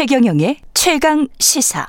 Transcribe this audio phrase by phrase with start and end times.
[0.00, 1.86] 최경영의 최강 시사.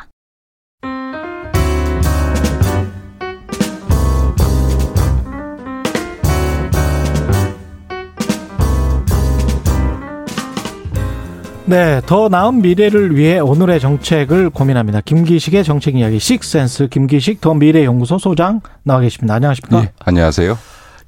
[11.63, 14.99] 네, 더 나은 미래를 위해 오늘의 정책을 고민합니다.
[14.99, 19.35] 김기식의 정책 이야기 식센스 김기식 더 미래 연구소 소장 나와 계십니다.
[19.35, 19.83] 안녕하십니까?
[19.83, 20.57] 예, 안녕하세요.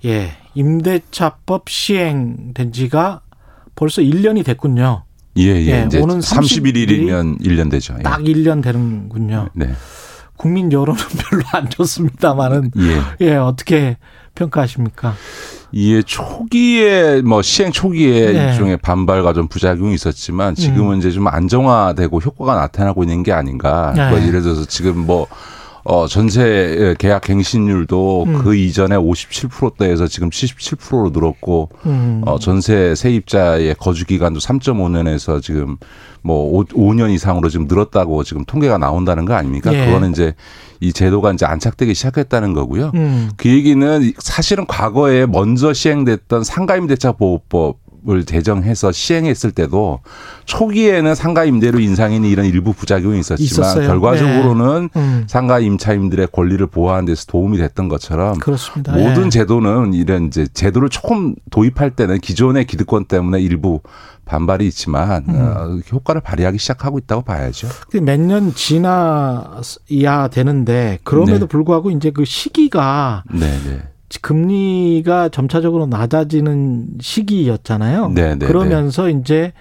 [0.06, 3.20] 예, 임대차법 시행된 지가
[3.76, 5.04] 벌써 1년이 됐군요.
[5.38, 5.68] 예, 예.
[5.68, 7.96] 예 이제 오는 31일이면 1년 되죠.
[8.00, 8.04] 예.
[8.04, 9.50] 딱 1년 되는군요.
[9.54, 9.74] 네.
[10.38, 13.26] 국민 여론은 별로 안 좋습니다만은 예.
[13.26, 13.98] 예, 어떻게
[14.36, 15.16] 평가하십니까?
[15.72, 18.52] 이게 초기에 뭐 시행 초기에 네.
[18.52, 21.00] 일종의 반발과 좀 부작용이 있었지만 지금은 음.
[21.00, 23.92] 이제 좀 안정화되고 효과가 나타나고 있는 게 아닌가.
[23.96, 24.10] 네.
[24.10, 25.28] 뭐 예를 들어서 지금 뭐
[25.84, 28.34] 어, 전세 계약 갱신율도 음.
[28.40, 32.22] 그 이전에 57%대에서 지금 77%로 늘었고, 음.
[32.26, 35.78] 어, 전세 세입자의 거주 기간도 3.5년에서 지금
[36.22, 39.74] 뭐 5, 5년 이상으로 지금 늘었다고 지금 통계가 나온다는 거 아닙니까?
[39.74, 39.86] 예.
[39.86, 40.34] 그거는 이제
[40.80, 42.92] 이 제도가 이제 안착되기 시작했다는 거고요.
[42.96, 43.30] 음.
[43.36, 50.02] 그 얘기는 사실은 과거에 먼저 시행됐던 상가임대차 보호법 을 제정해서 시행했을 때도
[50.44, 53.88] 초기에는 상가 임대료 인상에는 이런 일부 부작용이 있었지만 있었어요.
[53.88, 55.00] 결과적으로는 네.
[55.00, 55.24] 음.
[55.28, 58.92] 상가 임차인들의 권리를 보호하는 데서 도움이 됐던 것처럼 그렇습니다.
[58.92, 59.30] 모든 네.
[59.30, 63.80] 제도는 이런 이제 제도를 조금 도입할 때는 기존의 기득권 때문에 일부
[64.26, 65.36] 반발이 있지만 음.
[65.36, 67.70] 어, 효과를 발휘하기 시작하고 있다고 봐야죠.
[68.02, 71.46] 몇 년 지나야 되는데 그럼에도 네.
[71.48, 73.82] 불구하고 이제 그 시기가 네, 네.
[74.22, 78.10] 금리가 점차적으로 낮아지는 시기였잖아요.
[78.10, 79.12] 네, 네, 그러면서 네.
[79.20, 79.54] 이제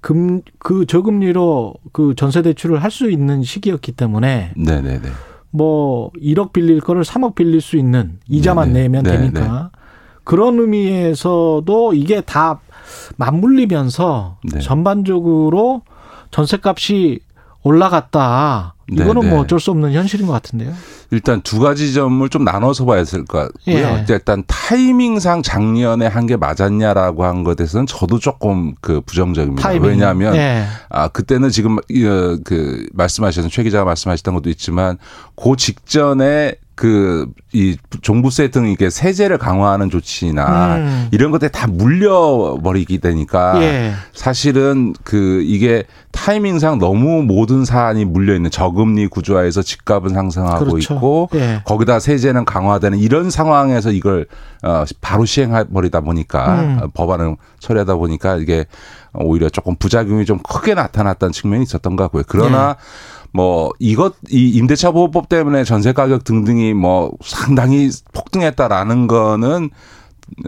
[0.00, 5.08] 금 그 저금리로 그 전세 대출을 할 수 있는 시기였기 때문에 네, 네, 네.
[5.50, 9.70] 뭐 1억 빌릴 거를 3억 빌릴 수 있는 이자만 네, 내면 되니까
[10.24, 12.60] 그런 의미에서도 이게 다
[13.16, 15.82] 맞물리면서 전반적으로
[16.30, 17.20] 전세값이
[17.68, 18.74] 올라갔다.
[18.90, 19.30] 이거는 네네.
[19.34, 20.72] 뭐 어쩔 수 없는 현실인 것 같은데요.
[21.10, 23.76] 일단 두 가지 점을 좀 나눠서 봐야 될 것 같고요.
[23.76, 24.04] 예.
[24.08, 29.62] 일단 타이밍상 작년에 한 게 맞았냐라고 한 것에서는 저도 조금 그 부정적입니다.
[29.62, 29.90] 타이밍.
[29.90, 30.64] 왜냐하면 예.
[30.90, 34.96] 아 그때는 지금 어, 그 말씀하셨던 최 기자가 말씀하셨던 것도 있지만
[35.36, 41.08] 그 직전에 그 이 종부세 등 이게 세제를 강화하는 조치나 음.
[41.12, 43.94] 이런 것들 다 물려버리게 되니까 예.
[44.12, 50.94] 사실은 그 이게 타이밍상 너무 모든 사안이 물려 있는 저금리 구조화에서 집값은 상승하고 그렇죠.
[50.94, 51.62] 있고 예.
[51.64, 54.26] 거기다 세제는 강화되는 이런 상황에서 이걸
[54.62, 56.90] 어 바로 시행해 버리다 보니까 음.
[56.92, 58.66] 법안을 처리하다 보니까 이게
[59.14, 62.24] 오히려 조금 부작용이 좀 크게 나타났다는 측면이 있었던 것 같고요.
[62.28, 63.17] 그러나 예.
[63.32, 69.70] 뭐 이것 이 임대차 보호법 때문에 전세 가격 등등이 뭐 상당히 폭등했다라는 거는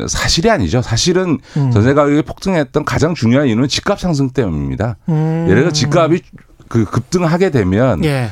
[0.08, 0.82] 사실이 아니죠.
[0.82, 1.70] 사실은 음.
[1.70, 4.96] 전세 가격이 폭등했던 가장 중요한 이유는 집값 상승 때문입니다.
[5.08, 5.46] 음.
[5.48, 6.22] 예를 들어 집값이
[6.68, 8.30] 그 급등하게 되면 예.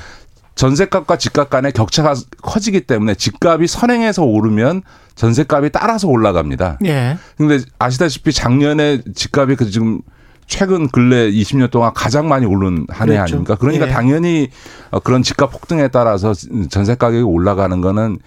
[0.55, 4.83] 전세값과 집값 간의 격차가 커지기 때문에 집값이 선행해서 오르면
[5.15, 6.79] 전세값이 따라서 올라갑니다.
[6.85, 7.17] 예.
[7.37, 10.01] 근데 아시다시피 작년에 집값이 그 지금
[10.49, 13.35] 최근 근래 20년 동안 가장 많이 오른 한해 그렇죠.
[13.35, 13.55] 아닙니까?
[13.55, 13.91] 그러니까 예.
[13.91, 14.49] 당연히
[14.91, 16.33] 어, 그런 집값 폭등에 따라서
[16.71, 18.19] 전세 가격이 올라가는 거는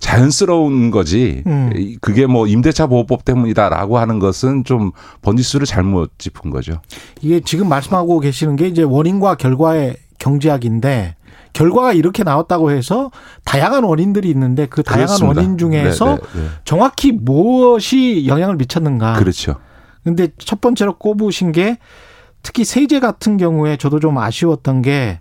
[0.00, 1.42] 자연스러운 거지.
[1.46, 1.96] 음.
[2.00, 4.90] 그게 뭐 임대차 보호법 때문이다라고 하는 것은 좀
[5.22, 6.80] 번지수를 잘못 짚은 거죠.
[7.20, 11.14] 이게 지금 말씀하고 계시는 게 이제 원인과 결과의 경제학인데
[11.52, 13.10] 결과가 이렇게 나왔다고 해서
[13.44, 15.40] 다양한 원인들이 있는데 그 다양한 그렇습니다.
[15.40, 16.48] 원인 중에서 네, 네, 네.
[16.64, 19.14] 정확히 무엇이 영향을 미쳤는가.
[19.14, 19.56] 그렇죠.
[20.16, 21.78] 근데 첫 번째로 꼽으신 게
[22.42, 25.20] 특히 세제 같은 경우에 저도 좀 아쉬웠던 게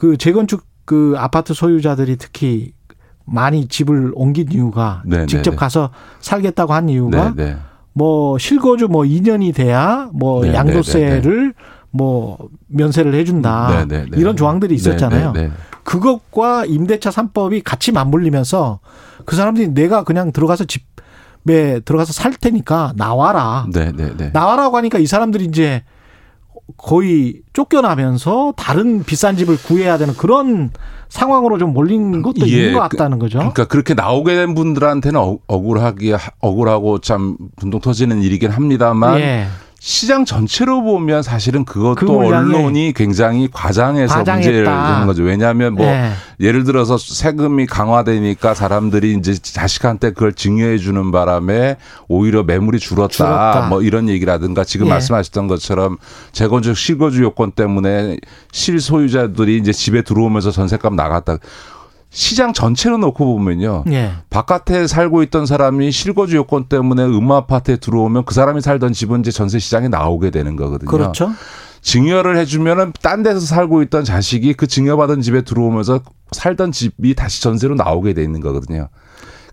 [0.00, 2.72] 그 재건축 그 아파트 소유자들이 특히
[3.26, 5.20] 많이 집을 옮긴 이유가 네네네.
[5.20, 5.56] 네, 직접 네.
[5.58, 7.50] 가서 살겠다고 한 이유가 네네.
[7.50, 7.56] 네.
[7.92, 10.56] 뭐 실거주 뭐 2년이 돼야 뭐 네네네.
[10.56, 11.52] 양도세를
[11.90, 12.38] 뭐
[12.68, 14.16] 면세를 해준다 네네네.
[14.16, 15.32] 이런 조항들이 있었잖아요.
[15.32, 15.52] 네네네.
[15.84, 18.80] 그것과 임대차 3법이 같이 맞물리면서
[19.26, 20.86] 그 사람들이 내가 그냥 들어가서 집
[21.42, 23.66] 네, 들어가서 살 테니까 나와라.
[23.72, 24.30] 네, 네, 네.
[24.32, 25.82] 나와라고 하니까 이 사람들이 이제
[26.76, 30.70] 거의 쫓겨나면서 다른 비싼 집을 구해야 되는 그런
[31.08, 33.38] 상황으로 좀 몰린 것도 예, 있는 것 같다는 거죠.
[33.38, 39.46] 그러니까 그렇게 나오게 된 분들한테는 억울하게 억울하고 참 분동 터지는 일이긴 합니다만 예.
[39.82, 44.34] 시장 전체로 보면 사실은 그것도 그 언론이 굉장히 과장해서 과장했다.
[44.34, 45.22] 문제를 되는 거죠.
[45.22, 46.12] 왜냐하면 뭐 네.
[46.38, 51.78] 예를 들어서 세금이 강화되니까 사람들이 이제 자식한테 그걸 증여해 주는 바람에
[52.08, 53.08] 오히려 매물이 줄었다.
[53.08, 53.68] 줄었다.
[53.70, 54.90] 뭐 이런 얘기라든가 지금 예.
[54.90, 55.96] 말씀하셨던 것처럼
[56.32, 58.18] 재건축 실거주 요건 때문에
[58.52, 61.38] 실소유자들이 이제 집에 들어오면서 전세값 나갔다.
[62.10, 63.84] 시장 전체로 놓고 보면요.
[63.90, 64.12] 예.
[64.30, 69.30] 바깥에 살고 있던 사람이 실거주 요건 때문에 음마 아파트에 들어오면 그 사람이 살던 집은 이제
[69.30, 70.90] 전세 시장에 나오게 되는 거거든요.
[70.90, 71.32] 그렇죠.
[71.82, 76.00] 증여를 해주면은 딴 데서 살고 있던 자식이 그 증여받은 집에 들어오면서
[76.32, 78.88] 살던 집이 다시 전세로 나오게 돼 있는 거거든요.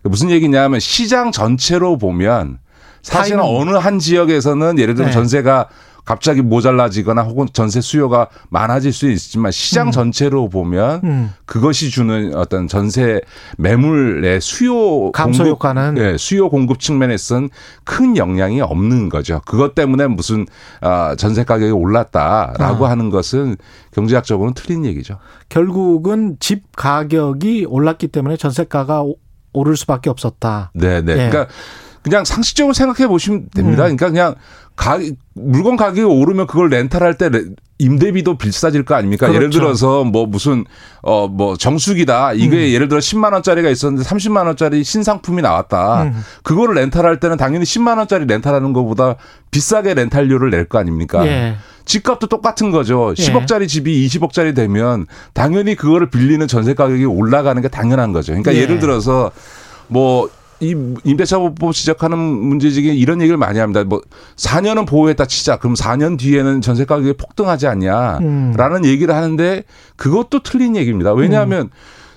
[0.02, 2.58] 무슨 얘기냐면 시장 전체로 보면
[3.02, 5.14] 사실은 어느 한 지역에서는 예를 들면 네.
[5.14, 5.68] 전세가
[6.08, 9.92] 갑자기 모자라지거나 혹은 전세 수요가 많아질 수 있지만 시장 음.
[9.92, 11.34] 전체로 보면 음.
[11.44, 13.20] 그것이 주는 어떤 전세
[13.58, 17.50] 매물의 수요 감소 공급, 효과는 네, 수요 공급 측면에서는
[17.84, 19.42] 큰 영향이 없는 거죠.
[19.44, 20.46] 그것 때문에 무슨
[20.80, 22.90] 어, 전세 가격이 올랐다라고 아.
[22.90, 23.58] 하는 것은
[23.92, 25.18] 경제학적으로는 틀린 얘기죠.
[25.50, 29.04] 결국은 집 가격이 올랐기 때문에 전세가가
[29.52, 30.70] 오를 수밖에 없었다.
[30.72, 31.12] 네, 네.
[31.12, 31.28] 예.
[31.28, 31.48] 그러니까
[32.00, 33.82] 그냥 상식적으로 생각해 보시면 됩니다.
[33.84, 33.96] 음.
[33.96, 34.34] 그러니까 그냥
[34.78, 34.98] 가,
[35.34, 37.28] 물건 가격이 오르면 그걸 렌탈할 때
[37.80, 39.26] 임대비도 비싸질 거 아닙니까?
[39.26, 39.36] 그렇죠.
[39.36, 40.64] 예를 들어서 뭐 무슨
[41.02, 42.34] 어 뭐 정수기다.
[42.34, 42.72] 이게 음.
[42.72, 46.04] 예를 들어 10만 원짜리가 있었는데 30만 원짜리 신상품이 나왔다.
[46.04, 46.24] 음.
[46.44, 49.16] 그거를 렌탈할 때는 당연히 10만 원짜리 렌탈하는 것보다
[49.50, 51.26] 비싸게 렌탈료를 낼 거 아닙니까?
[51.26, 51.56] 예.
[51.84, 53.14] 집값도 똑같은 거죠.
[53.16, 53.66] 10억짜리 예.
[53.66, 58.32] 집이 20억짜리 되면 당연히 그거를 빌리는 전세 가격이 올라가는 게 당연한 거죠.
[58.32, 58.58] 그러니까 예.
[58.58, 59.32] 예를 들어서
[59.88, 60.28] 뭐
[60.60, 60.74] 이
[61.04, 63.84] 임대차 보법 시작하는 문제지기 이런 얘기를 많이 합니다.
[63.84, 64.00] 뭐
[64.36, 65.58] 4년은 보호했다 치자.
[65.58, 68.84] 그럼 4년 뒤에는 전세 가격이 폭등하지 않냐라는 음.
[68.84, 69.62] 얘기를 하는데
[69.96, 71.12] 그것도 틀린 얘기입니다.
[71.12, 71.70] 왜냐하면 음.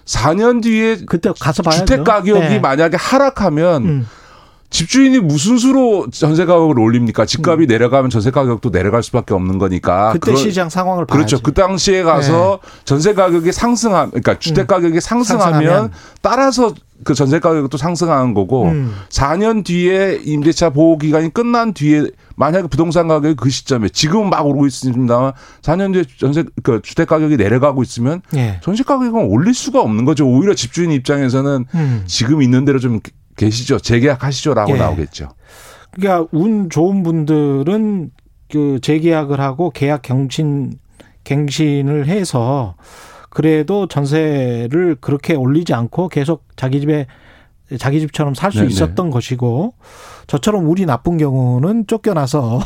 [0.06, 1.86] 4년 뒤에 그때 가서 봐야죠.
[1.86, 2.60] 주택 가격이 네.
[2.60, 4.08] 만약에 하락하면 음.
[4.72, 7.26] 집주인이 무슨 수로 전세 가격을 올립니까?
[7.26, 7.68] 집값이 음.
[7.68, 10.14] 내려가면 전세 가격도 내려갈 수밖에 없는 거니까.
[10.14, 11.36] 그때 그런, 시장 상황을 그렇죠.
[11.38, 11.44] 봐야지.
[11.44, 12.70] 그 당시에 가서 네.
[12.86, 14.68] 전세 가격이 상승하 그러니까 주택 음.
[14.68, 15.92] 가격이 상승하면, 상승하면,
[16.22, 18.94] 따라서 그 전세 가격도 상승하는 거고 음.
[19.09, 24.68] 4년 뒤에 임대차 보호 기간이 끝난 뒤에 만약에 부동산 가격이 그 시점에 지금은 막 오르고
[24.68, 28.59] 있습니다만 4년 뒤에 전세 그 주택 가격이 내려가고 있으면 예.
[28.62, 30.27] 전세 가격은 올릴 수가 없는 거죠.
[30.27, 32.03] 오히려 집주인 입장에서는 음.
[32.06, 33.00] 지금 있는 대로 좀
[33.36, 33.80] 계시죠.
[33.80, 34.77] 재계약하시죠라고 예.
[34.77, 35.30] 나오겠죠.
[35.92, 38.12] 그러니까 운 좋은 분들은
[38.51, 40.74] 그 재계약을 하고 계약 경신
[41.24, 42.75] 갱신을 해서
[43.31, 47.07] 그래도 전세를 그렇게 올리지 않고 계속 자기 집에
[47.80, 49.74] 자기 집처럼 살 수 있었던 것이고
[50.28, 52.60] 저처럼 운이 나쁜 경우는 쫓겨나서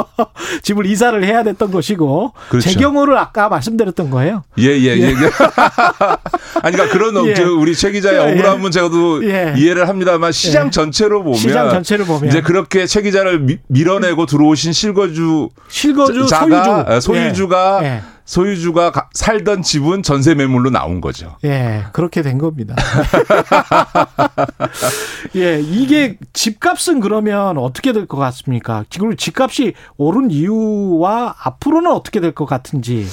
[0.62, 2.70] 집을 이사를 해야 됐던 것이고 그렇죠.
[2.70, 4.44] 제 경우를 아까 말씀드렸던 거예요.
[4.58, 5.02] 예예 예, 예.
[5.08, 5.12] 예.
[6.62, 7.42] 아니 그러니까 그런 예.
[7.42, 9.52] 우리 최 기자의 예, 억울함은 제가도 예.
[9.58, 14.72] 이해를 합니다만 시장 전체로 보면 시장 전체를 보면 이제 그렇게 최 기자를 미, 밀어내고 들어오신
[14.72, 21.36] 실거주 실거주 자가, 소유주 소유주가 소유주가 살던 집은 전세 매물로 나온 거죠.
[21.44, 22.76] 예, 그렇게 된 겁니다.
[25.34, 28.84] 예, 이게 집값은 그러면 어떻게 될 것 같습니까?
[28.90, 33.06] 지금 집값이 오른 이유와 앞으로는 어떻게 될 것 같은지.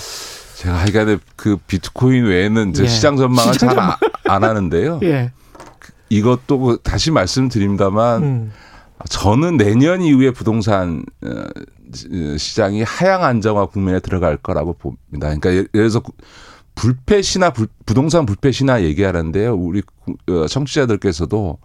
[0.56, 2.86] 제가 하여간에 그 비트코인 외에는 예.
[2.86, 5.00] 시장 전망을 잘안 하는데요.
[5.04, 5.32] 예.
[6.10, 8.52] 이것도 그 다시 말씀드립니다만 음.
[9.10, 11.46] 저는 내년 이후에 부동산 어,
[12.38, 15.34] 시장이 하향 안정화 국면에 들어갈 거라고 봅니다.
[15.36, 16.02] 그러니까 예를 들어서
[16.76, 17.52] 불패 신화
[17.86, 19.56] 부동산 불패 신화 얘기하는데요.
[19.56, 19.82] 우리
[20.30, 21.58] 어, 청취자들께서도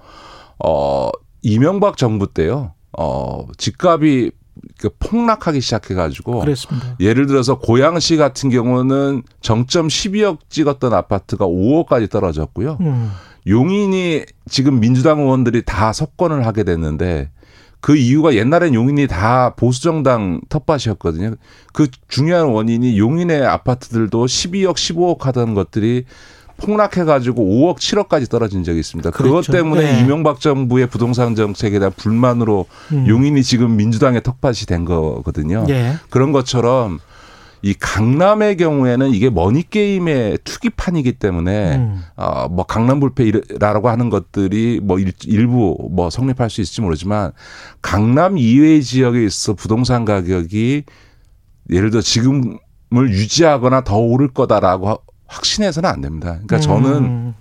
[0.64, 1.10] 어
[1.42, 2.74] 이명박 정부 때요.
[2.96, 4.32] 어 집값이
[4.78, 6.96] 그 폭락하기 시작해가지고 그랬습니다.
[7.00, 12.78] 예를 들어서 고양시 같은 경우는 정점 12억 찍었던 아파트가 5억까지 떨어졌고요.
[12.80, 13.10] 음.
[13.46, 17.30] 용인이 지금 민주당 의원들이 다 석권을 하게 됐는데
[17.80, 21.34] 그 이유가 옛날엔 용인이 다 보수정당 텃밭이었거든요.
[21.72, 26.04] 그 중요한 원인이 용인의 아파트들도 12억, 15억 하던 것들이
[26.58, 29.10] 폭락해가지고 5억, 7억까지 떨어진 적이 있습니다.
[29.10, 29.30] 그렇죠.
[29.30, 30.00] 그것 때문에 네.
[30.00, 33.06] 이명박 정부의 부동산 정책에 대한 불만으로 음.
[33.08, 35.64] 용인이 지금 민주당의 턱밭이 된 거거든요.
[35.66, 35.94] 네.
[36.10, 36.98] 그런 것처럼
[37.62, 42.02] 이 강남의 경우에는 이게 머니 게임의 투기판이기 때문에 음.
[42.16, 47.32] 어뭐 강남 불패라고 하는 것들이 뭐 일, 부뭐 성립할 수 있을지 모르지만
[47.82, 50.84] 강남 이외의 지역에 있어 부동산 가격이
[51.70, 52.58] 예를 들어 지금을
[53.10, 56.40] 유지하거나 더 오를 거다라고 확신해서는 안 됩니다.
[56.46, 57.34] 그러니까 저는 음.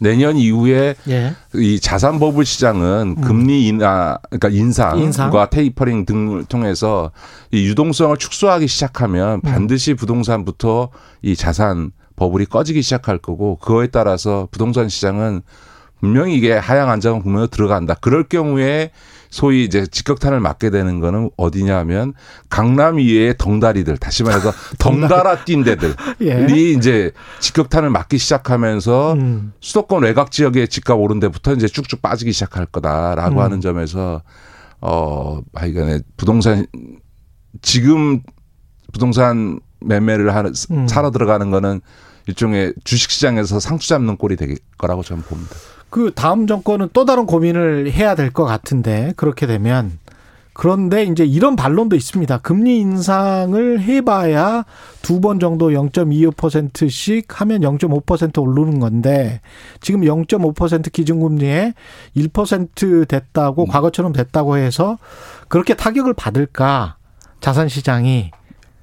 [0.00, 1.34] 내년 이후에 예.
[1.54, 3.20] 이 자산 버블 시장은 음.
[3.22, 5.46] 금리 인하 그러니까 인상과 인상?
[5.50, 7.10] 테이퍼링 등을 통해서
[7.50, 9.40] 이 유동성을 축소하기 시작하면 음.
[9.40, 10.90] 반드시 부동산부터
[11.22, 15.42] 이 자산 버블이 꺼지기 시작할 거고 그거에 따라서 부동산 시장은
[16.04, 17.94] 분명히 이게 하향 안정은 국면으로 들어간다.
[17.94, 18.90] 그럴 경우에
[19.30, 22.12] 소위 이제 직격탄을 맞게 되는 거는 어디냐면
[22.50, 26.72] 강남 이외의 덩다리들 다시 말해서 덩달아 뛴 데들이 예.
[26.72, 29.52] 이제 직격탄을 맞기 시작하면서 음.
[29.60, 33.40] 수도권 외곽 지역의 집값 오른 데부터 이제 쭉쭉 빠지기 시작할 거다라고 음.
[33.40, 34.20] 하는 점에서
[34.82, 36.66] 어 하여간에 부동산
[37.62, 38.20] 지금
[38.92, 40.86] 부동산 매매를 하는 음.
[40.86, 41.80] 사러 들어가는 거는
[42.26, 45.56] 일종의 주식 시장에서 상추 잡는 꼴이 될 거라고 저는 봅니다.
[45.94, 50.00] 그 다음 정권은 또 다른 고민을 해야 될 것 같은데 그렇게 되면
[50.52, 52.38] 그런데 이제 이런 반론도 있습니다.
[52.38, 54.64] 금리 인상을 해봐야
[55.02, 59.40] 두 번 정도 0.25%씩 하면 0.5% 오르는 건데
[59.80, 61.74] 지금 0.5% 기준금리에
[62.16, 63.68] 1% 됐다고 음.
[63.68, 64.98] 과거처럼 됐다고 해서
[65.46, 66.96] 그렇게 타격을 받을까
[67.40, 68.32] 자산 시장이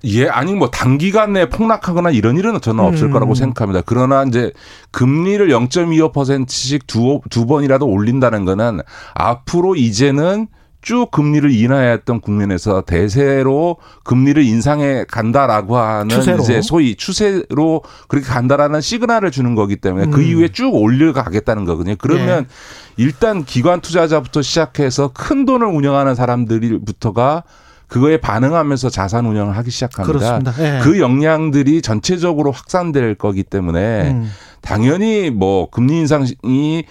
[0.04, 3.12] 예, 아니 뭐 단기간 내에 폭락하거나 이런 일은 저는 없을 음.
[3.12, 3.84] 거라고 생각합니다.
[3.86, 4.52] 그러나 이제
[4.92, 8.80] 금리를 0.25%씩 두, 두 번이라도 올린다는 거는
[9.14, 10.48] 앞으로 이제는
[10.82, 16.42] 쭉 금리를 인하했던 국면에서 대세로 금리를 인상해 간다라고 하는 추세로.
[16.42, 20.12] 이제 소위 추세로 그렇게 간다라는 시그널을 주는 거기 때문에 그 음.
[20.12, 21.96] 그 이후에 쭉 올려가겠다는 거거든요.
[22.00, 23.04] 그러면 예.
[23.04, 27.44] 일단 기관 투자자부터 시작해서 큰 돈을 운영하는 사람들부터가
[27.92, 30.54] 그거에 반응하면서 자산 운영을 하기 시작합니다.
[30.60, 30.80] 예.
[30.82, 34.32] 그 역량들이 전체적으로 확산될 거기 때문에 음.
[34.62, 36.86] 당연히 뭐 금리 인상이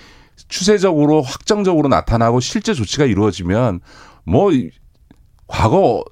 [0.48, 3.80] 추세적으로 확정적으로 나타나고 실제 조치가 이루어지면
[4.24, 4.50] 뭐
[5.46, 6.04] 과거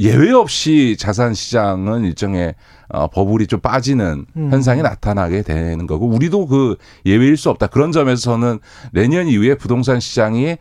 [0.00, 2.56] 예외 없이 자산 시장은 일종의
[2.88, 4.50] 어, 버블이 좀 빠지는 음.
[4.50, 7.68] 현상이 나타나게 되는 거고 우리도 그 예외일 수 없다.
[7.68, 8.58] 그런 점에서는
[8.92, 10.56] 내년 이후에 부동산 시장이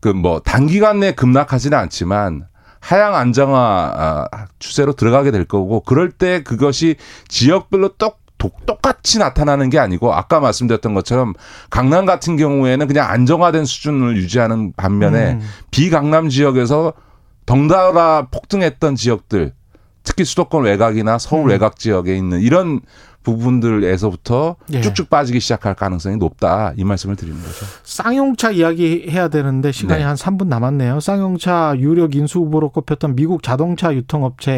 [0.00, 2.46] 그 뭐 단기간 내에 급락하지는 않지만
[2.86, 6.94] 하향 안정화 아, 추세로 들어가게 될 거고 그럴 때 그것이
[7.26, 8.24] 지역별로 똑
[8.66, 11.34] 똑같이 나타나는 게 아니고 아까 말씀드렸던 것처럼
[11.68, 15.40] 강남 같은 경우에는 그냥 안정화된 수준을 유지하는 반면에 음.
[15.72, 16.92] 비강남 지역에서
[17.46, 19.52] 덩달아 폭등했던 지역들
[20.04, 21.48] 특히 수도권 외곽이나 서울 음.
[21.48, 22.82] 외곽 지역에 있는 이런
[23.26, 24.80] 부분들에서부터 예.
[24.80, 27.66] 쭉쭉 빠지기 시작할 가능성이 높다 이 말씀을 드리는 거죠.
[27.82, 30.06] 쌍용차 이야기 해야 되는데 시간이 네.
[30.06, 31.00] 한 3분 남았네요.
[31.00, 34.52] 쌍용차 유력 인수 후보로 꼽혔던 미국 자동차 유통업체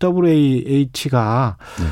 [0.00, 1.84] HWAH가 네.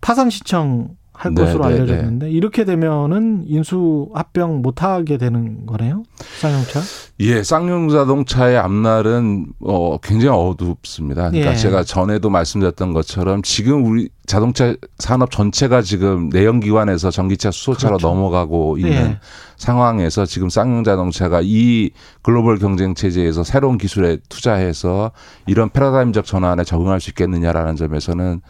[0.00, 0.90] 파산 신청
[1.22, 2.32] 할 네, 것으로 네, 알려졌는데 네.
[2.32, 6.02] 이렇게 되면은 인수 합병 못 하게 되는 거네요.
[6.40, 6.80] 쌍용차?
[7.20, 11.30] 예, 쌍용 자동차의 앞날은 어 굉장히 어둡습니다.
[11.30, 11.56] 그러니까 예.
[11.56, 18.08] 제가 전에도 말씀드렸던 것처럼 지금 우리 자동차 산업 전체가 지금 내연기관에서 전기차 수소차로 그렇죠.
[18.08, 19.18] 넘어가고 있는 예.
[19.56, 21.90] 상황에서 지금 쌍용 자동차가 이
[22.22, 25.12] 글로벌 경쟁 체제에서 새로운 기술에 투자해서
[25.46, 28.40] 이런 패러다임적 전환에 적응할 수 있겠느냐라는 점에서는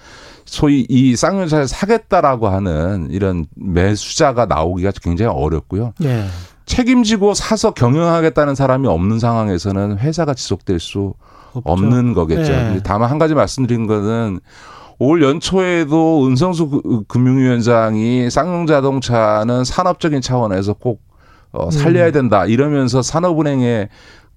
[0.45, 5.93] 소위 이 쌍용차를 사겠다라고 하는 이런 매수자가 나오기가 굉장히 어렵고요.
[6.05, 6.27] 예.
[6.67, 11.15] 책임지고 사서 경영하겠다는 사람이 없는 상황에서는 회사가 지속될 수
[11.53, 11.63] 없죠.
[11.65, 12.53] 없는 거겠죠.
[12.53, 12.81] 예.
[12.85, 14.41] 다만 한 가지 말씀드린 거는
[14.99, 21.03] 올 연초에도 은성수 금융위원장이 쌍용자동차는 산업적인 차원에서 꼭
[21.53, 22.13] 어, 살려야 음.
[22.13, 23.89] 된다 이러면서 산업은행에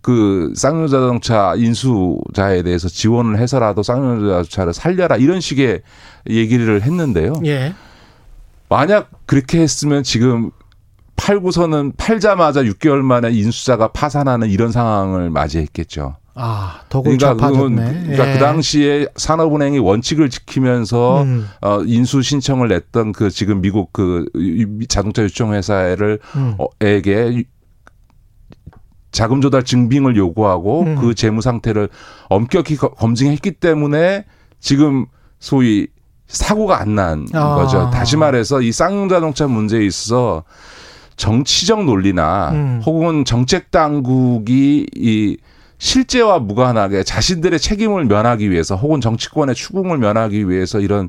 [0.06, 5.82] 그 쌍용자동차 인수자에 대해서 지원을 해서라도 쌍용자동차를 살려라 이런 식의
[6.30, 7.34] 얘기를 했는데요.
[7.48, 7.74] 예.
[8.70, 10.52] 만약 그렇게 했으면 지금
[11.16, 16.18] 팔고서는 팔자마자 6개월 만에 인수자가 파산하는 이런 상황을 맞이했겠죠.
[16.36, 18.34] 아, 더 그러니까 그건 그러니까 예.
[18.34, 21.48] 그 당시에 산업은행이 원칙을 지키면서 음.
[21.62, 24.26] 어 인수 신청을 냈던 그 지금 미국 그
[24.88, 26.54] 자동차 유통 회사를 음.
[26.60, 27.46] 어, 에게
[29.16, 30.96] 자금 조달 증빙을 요구하고 음.
[30.98, 31.88] 그 재무 상태를
[32.28, 34.26] 엄격히 검증했기 때문에
[34.60, 35.06] 지금
[35.40, 35.88] 소위
[36.28, 37.56] 사고가 안난 아.
[37.56, 37.90] 거죠.
[37.92, 40.44] 다시 말해서 이 쌍용 자동차 문제에 있어서
[41.16, 42.82] 정치적 논리나 음.
[42.86, 45.38] 혹은 정책 당국이 이
[45.78, 51.08] 실제와 무관하게 자신들의 책임을 면하기 위해서 혹은 정치권의 추궁을 면하기 위해서 이런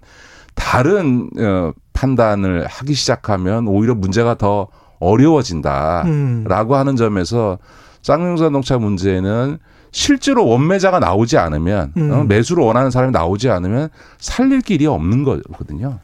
[0.54, 4.68] 다른 어 판단을 하기 시작하면 오히려 문제가 더
[5.00, 6.78] 어려워진다라고 음.
[6.78, 7.58] 하는 점에서
[8.06, 9.58] 쌍용자동차 문제는
[9.90, 12.10] 실제로 원매자가 나오지 않으면 음.
[12.12, 15.98] 어, 매수를 원하는 사람이 나오지 않으면 살릴 길이 없는 거거든요.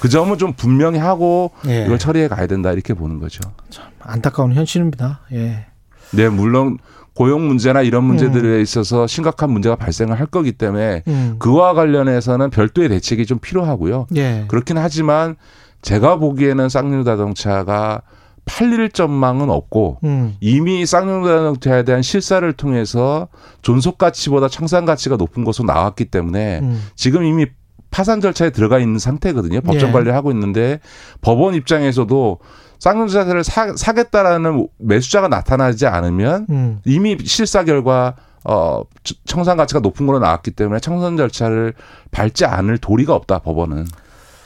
[0.00, 1.84] 그 점은 좀 분명히 하고 예.
[1.84, 3.42] 이걸 처리해 가야 된다 이렇게 보는 거죠.
[3.68, 5.20] 참 안타까운 현실입니다.
[5.32, 5.66] 예.
[6.12, 6.78] 네, 물론
[7.12, 8.62] 고용 문제나 이런 문제들에 음.
[8.62, 11.36] 있어서 심각한 문제가 발생을 할 거기 때문에 음.
[11.38, 14.06] 그와 관련해서는 별도의 대책이 좀 필요하고요.
[14.16, 14.46] 예.
[14.48, 15.36] 그렇긴 하지만
[15.82, 18.00] 제가 보기에는 쌍용 자동차가
[18.44, 20.36] 팔릴 전망은 없고 음.
[20.40, 23.28] 이미 쌍용자동차에 대한 실사를 통해서
[23.62, 26.82] 존속 가치보다 청산 가치가 높은 것으로 나왔기 때문에 음.
[26.94, 27.46] 지금 이미
[27.90, 29.60] 파산 절차에 들어가 있는 상태거든요.
[29.60, 29.92] 법정 예.
[29.92, 30.80] 관리를 하고 있는데
[31.20, 32.40] 법원 입장에서도
[32.80, 36.80] 쌍용자를 사, 사겠다라는 매수자가 나타나지 않으면 음.
[36.84, 38.82] 이미 실사 결과 어
[39.24, 41.72] 청산 가치가 높은 걸로 나왔기 때문에 청산 절차를
[42.10, 43.86] 밟지 않을 도리가 없다 법원은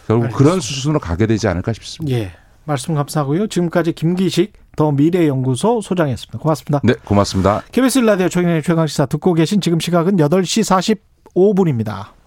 [0.06, 0.36] 결국 알겠습니다.
[0.36, 2.16] 그런 수순으로 가게 되지 않을까 싶습니다.
[2.16, 2.32] 예.
[2.68, 3.48] 말씀 감사하고요.
[3.48, 6.38] 지금까지 김기식 더 미래연구소 소장이었습니다.
[6.38, 6.80] 고맙습니다.
[6.84, 7.62] 네, 고맙습니다.
[7.72, 11.02] KBS 라디오 최경의 최강시사 듣고 계신 지금 시각은 8시
[11.34, 12.17] 45분입니다.